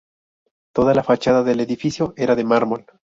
Toda 0.73 0.95
la 0.95 1.03
fachada 1.03 1.43
del 1.43 1.59
edificio 1.59 2.15
era 2.17 2.35
de 2.35 2.43
mármol. 2.43 2.87